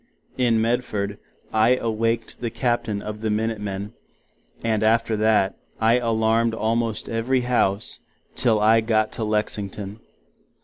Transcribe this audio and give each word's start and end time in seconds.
In 0.35 0.59
Medford, 0.59 1.19
I 1.53 1.75
awaked 1.75 2.41
the 2.41 2.49
Captain 2.49 3.03
of 3.03 3.21
the 3.21 3.29
Minute 3.29 3.59
men; 3.61 3.93
and 4.63 4.81
after 4.81 5.15
that, 5.17 5.55
I 5.79 5.99
alarmed 5.99 6.55
almost 6.55 7.07
every 7.07 7.41
House, 7.41 7.99
till 8.33 8.59
I 8.59 8.81
got 8.81 9.11
to 9.11 9.23
Lexington. 9.23 9.99